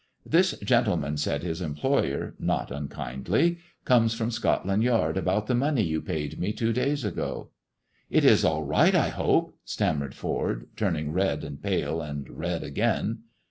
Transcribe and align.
"This 0.25 0.57
gentleman," 0.61 1.15
said 1.17 1.43
his 1.43 1.61
employer, 1.61 2.33
not 2.39 2.71
unkindly," 2.71 3.59
comes 3.85 4.15
from 4.15 4.31
Scotland 4.31 4.83
Yard 4.83 5.15
about 5.15 5.45
the 5.45 5.53
money 5.53 5.83
you 5.83 6.01
paid 6.01 6.39
me 6.39 6.53
two 6.53 6.73
days 6.73 7.05
ago."" 7.05 7.51
It 8.09 8.25
is 8.25 8.43
all 8.43 8.63
right, 8.63 8.95
I 8.95 9.09
hope?" 9.09 9.55
stammered 9.63 10.15
Ford, 10.15 10.69
turning 10.75 11.11
red 11.13 11.43
and 11.43 11.61
pale 11.61 12.01
and 12.01 12.27
red 12.31 12.63
again. 12.63 13.25